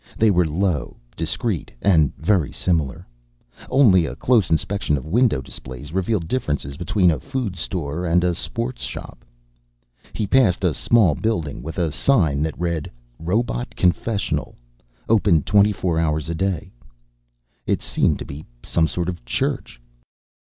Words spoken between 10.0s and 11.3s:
He passed a small